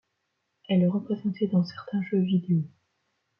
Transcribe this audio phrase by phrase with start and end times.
[0.67, 2.63] Elle est représentée dans certains jeux vidéo.